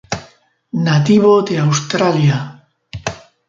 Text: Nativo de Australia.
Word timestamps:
Nativo 0.85 1.43
de 1.43 1.59
Australia. 1.59 2.37